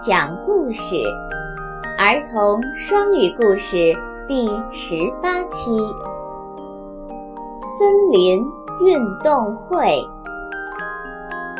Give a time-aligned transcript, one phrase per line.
[0.00, 0.96] 讲故事，
[1.98, 3.76] 儿童双语故事
[4.28, 5.76] 第十八期：
[7.78, 8.44] 森林
[8.82, 10.02] 运动会。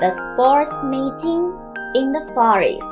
[0.00, 1.52] The sports meeting
[1.94, 2.88] in the forest.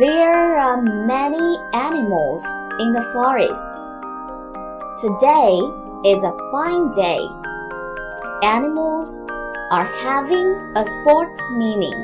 [0.00, 2.44] There are many animals
[2.78, 3.80] in the forest.
[5.00, 5.60] Today
[6.04, 7.20] is a fine day.
[8.42, 9.22] Animals
[9.70, 11.96] are having a sports meeting.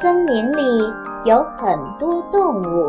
[0.00, 0.92] 森林里
[1.24, 2.88] 有很多动物。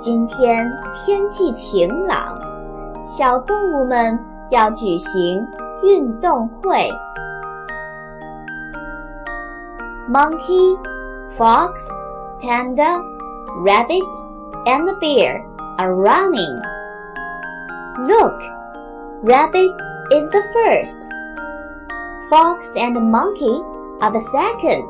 [0.00, 2.38] 今天天气晴朗，
[3.04, 4.18] 小动物们
[4.50, 5.46] 要举行
[5.82, 6.90] 运动会。
[10.08, 10.78] Monkey,
[11.36, 11.72] fox,
[12.40, 13.02] panda,
[13.62, 14.08] rabbit,
[14.64, 15.42] and the bear
[15.76, 16.62] are running.
[18.06, 18.40] Look,
[19.22, 19.74] rabbit
[20.10, 21.11] is the first.
[22.29, 23.61] Fox and monkey
[24.01, 24.87] are the second.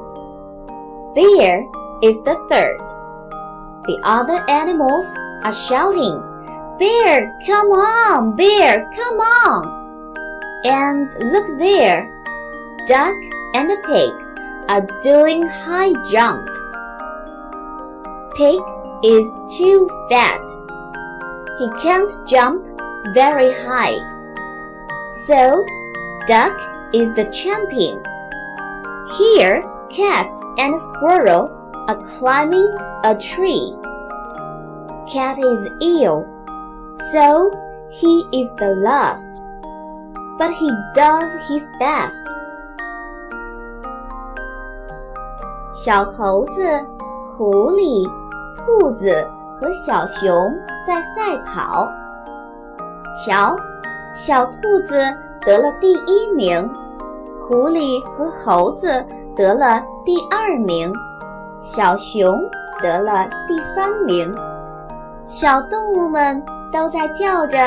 [1.16, 1.66] Bear
[2.02, 2.80] is the third.
[3.86, 5.06] The other animals
[5.44, 6.22] are shouting,
[6.80, 10.16] Bear, come on, bear, come on.
[10.66, 12.09] And look there,
[12.88, 13.16] duck
[13.53, 14.12] and the pig
[14.70, 16.47] are doing high jump.
[18.36, 18.62] Pig
[19.03, 20.42] is too fat.
[21.59, 22.66] He can't jump
[23.14, 24.00] very high.
[25.28, 25.66] So,
[26.28, 26.58] duck
[26.92, 28.03] is the champion.
[29.17, 31.48] Here, cat and squirrel
[31.89, 32.69] are climbing
[33.05, 33.75] a tree.
[35.11, 36.27] Cat is ill,
[37.12, 37.50] so
[37.91, 39.28] he is the last.
[40.39, 42.22] But he does his best.
[45.72, 46.61] 小猴子、
[47.31, 48.06] 狐狸、
[48.54, 49.26] 兔子
[49.60, 50.53] 和小熊
[50.87, 51.88] 在赛跑。
[53.25, 53.56] 瞧，
[54.15, 54.99] 小兔子
[55.47, 56.71] 得了第一名，
[57.46, 59.06] 狐狸和猴子
[59.36, 60.92] 得了第二名，
[61.62, 62.40] 小熊
[62.81, 64.34] 得了第三名。
[65.28, 67.58] 小动物们都在叫着：“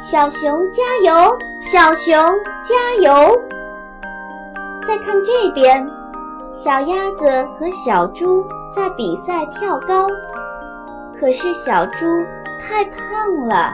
[0.00, 1.36] 小熊加油！
[1.60, 2.14] 小熊
[2.64, 3.38] 加油！”
[4.88, 5.86] 再看这边，
[6.54, 8.42] 小鸭子和小猪
[8.74, 10.06] 在比赛跳高，
[11.18, 12.06] 可是小猪
[12.58, 13.70] 太胖了，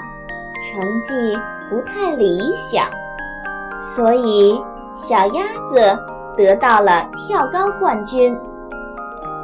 [0.65, 1.39] 成绩
[1.71, 2.85] 不太理想。
[3.79, 4.61] 所以，
[4.97, 5.99] 小鸭子
[6.37, 8.37] 得到了跳高冠军。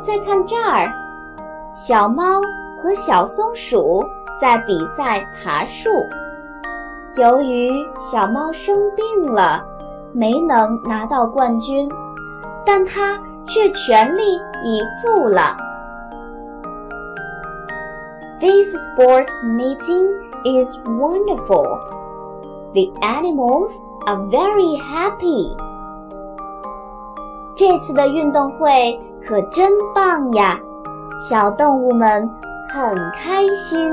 [0.03, 0.91] 再看这儿，
[1.75, 2.41] 小猫
[2.83, 4.03] 和小松鼠
[4.41, 5.91] 在比赛爬树。
[7.17, 7.71] 由于
[8.01, 9.63] 小猫生病了，
[10.13, 11.89] 没能拿到冠军，
[12.65, 15.55] 但它却全力以赴了。
[18.41, 20.09] This sports meeting
[20.45, 21.79] is wonderful.
[22.75, 23.75] The animals
[24.07, 25.55] are very happy.
[27.55, 30.59] 这次的运动会可真棒呀！
[31.29, 32.29] 小动物们
[32.71, 33.91] 很开心。